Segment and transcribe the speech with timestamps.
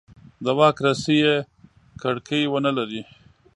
[0.43, 1.35] د واک رسۍ یې
[2.01, 3.01] کړکۍ ونه لري.